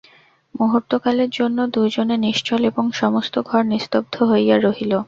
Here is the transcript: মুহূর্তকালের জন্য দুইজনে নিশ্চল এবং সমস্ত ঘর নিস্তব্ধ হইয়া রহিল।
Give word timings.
মুহূর্তকালের 0.55 1.29
জন্য 1.29 1.57
দুইজনে 1.67 2.15
নিশ্চল 2.27 2.61
এবং 2.65 2.85
সমস্ত 2.93 3.35
ঘর 3.41 3.61
নিস্তব্ধ 3.65 4.15
হইয়া 4.23 4.55
রহিল। 4.57 4.91